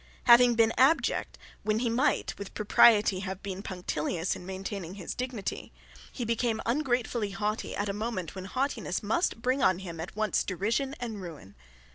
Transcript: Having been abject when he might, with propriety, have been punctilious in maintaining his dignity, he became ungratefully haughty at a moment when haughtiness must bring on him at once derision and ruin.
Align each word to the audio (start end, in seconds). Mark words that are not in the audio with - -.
Having 0.23 0.55
been 0.55 0.73
abject 0.79 1.37
when 1.61 1.77
he 1.77 1.87
might, 1.87 2.33
with 2.39 2.55
propriety, 2.55 3.19
have 3.19 3.43
been 3.43 3.61
punctilious 3.61 4.35
in 4.35 4.47
maintaining 4.47 4.95
his 4.95 5.13
dignity, 5.13 5.71
he 6.11 6.25
became 6.25 6.59
ungratefully 6.65 7.29
haughty 7.29 7.75
at 7.75 7.87
a 7.87 7.93
moment 7.93 8.33
when 8.33 8.45
haughtiness 8.45 9.03
must 9.03 9.43
bring 9.43 9.61
on 9.61 9.77
him 9.77 9.99
at 9.99 10.15
once 10.15 10.43
derision 10.43 10.95
and 10.99 11.21
ruin. 11.21 11.53